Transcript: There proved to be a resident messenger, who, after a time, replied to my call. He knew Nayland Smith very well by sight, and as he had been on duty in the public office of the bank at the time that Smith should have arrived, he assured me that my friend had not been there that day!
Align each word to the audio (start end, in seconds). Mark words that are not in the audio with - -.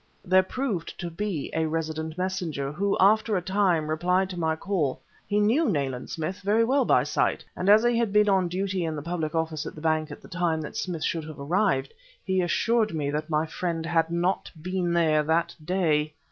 There 0.25 0.41
proved 0.41 0.99
to 0.99 1.11
be 1.11 1.51
a 1.53 1.67
resident 1.67 2.17
messenger, 2.17 2.71
who, 2.71 2.97
after 2.99 3.37
a 3.37 3.41
time, 3.43 3.87
replied 3.87 4.31
to 4.31 4.39
my 4.39 4.55
call. 4.55 4.99
He 5.27 5.39
knew 5.39 5.69
Nayland 5.69 6.09
Smith 6.09 6.39
very 6.41 6.63
well 6.63 6.85
by 6.85 7.03
sight, 7.03 7.45
and 7.55 7.69
as 7.69 7.83
he 7.83 7.99
had 7.99 8.11
been 8.11 8.27
on 8.27 8.47
duty 8.47 8.83
in 8.83 8.95
the 8.95 9.03
public 9.03 9.35
office 9.35 9.63
of 9.63 9.75
the 9.75 9.79
bank 9.81 10.09
at 10.09 10.19
the 10.19 10.27
time 10.27 10.59
that 10.61 10.75
Smith 10.75 11.03
should 11.03 11.25
have 11.25 11.39
arrived, 11.39 11.93
he 12.25 12.41
assured 12.41 12.95
me 12.95 13.11
that 13.11 13.29
my 13.29 13.45
friend 13.45 13.85
had 13.85 14.09
not 14.09 14.49
been 14.59 14.91
there 14.91 15.21
that 15.21 15.55
day! 15.63 16.15